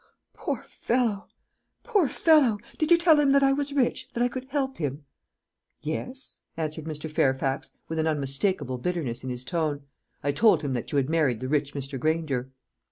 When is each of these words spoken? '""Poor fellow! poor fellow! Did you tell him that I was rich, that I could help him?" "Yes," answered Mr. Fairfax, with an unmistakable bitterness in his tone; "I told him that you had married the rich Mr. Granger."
'""Poor 0.33 0.63
fellow! 0.63 1.27
poor 1.83 2.07
fellow! 2.09 2.57
Did 2.79 2.89
you 2.89 2.97
tell 2.97 3.19
him 3.19 3.33
that 3.33 3.43
I 3.43 3.53
was 3.53 3.71
rich, 3.71 4.09
that 4.15 4.23
I 4.23 4.29
could 4.29 4.45
help 4.45 4.77
him?" 4.77 5.05
"Yes," 5.83 6.41
answered 6.57 6.85
Mr. 6.85 7.07
Fairfax, 7.07 7.69
with 7.87 7.99
an 7.99 8.07
unmistakable 8.07 8.79
bitterness 8.79 9.23
in 9.23 9.29
his 9.29 9.45
tone; 9.45 9.83
"I 10.23 10.31
told 10.31 10.63
him 10.63 10.73
that 10.73 10.91
you 10.91 10.95
had 10.95 11.07
married 11.07 11.39
the 11.39 11.47
rich 11.47 11.75
Mr. 11.75 11.99
Granger." 11.99 12.49